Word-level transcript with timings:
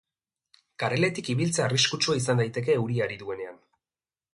Kareletik 0.83 1.29
ibiltzea 1.35 1.67
arriskutsua 1.67 2.19
izan 2.23 2.43
daiteke 2.45 2.79
euria 2.83 3.09
ari 3.11 3.23
duenean. 3.23 3.67